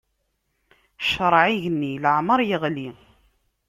[1.07, 2.87] Ccṛeɛ igenni leɛmeṛ iɣli.